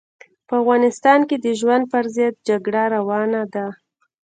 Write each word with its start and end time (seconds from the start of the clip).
په 0.47 0.53
افغانستان 0.61 1.19
کې 1.29 1.37
د 1.39 1.47
ژوند 1.59 1.83
پر 1.91 2.05
ضد 2.15 2.33
جګړه 2.47 2.83
روانه 2.95 3.41
ده. 3.53 3.65